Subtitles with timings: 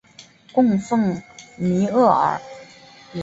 [0.51, 1.21] 供奉
[1.59, 2.41] 弥额尔。